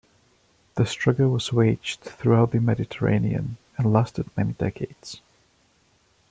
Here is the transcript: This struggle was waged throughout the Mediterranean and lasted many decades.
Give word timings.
This 0.77 0.89
struggle 0.89 1.29
was 1.29 1.53
waged 1.53 1.99
throughout 2.01 2.53
the 2.53 2.59
Mediterranean 2.59 3.57
and 3.77 3.93
lasted 3.93 4.35
many 4.35 4.53
decades. 4.53 5.21